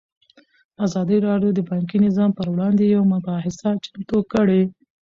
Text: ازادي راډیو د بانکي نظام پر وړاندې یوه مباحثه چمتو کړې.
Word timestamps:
ازادي 0.85 1.17
راډیو 1.27 1.49
د 1.55 1.59
بانکي 1.69 1.97
نظام 2.07 2.31
پر 2.37 2.47
وړاندې 2.53 2.83
یوه 2.93 3.05
مباحثه 3.15 3.69
چمتو 3.85 4.17
کړې. 4.33 4.61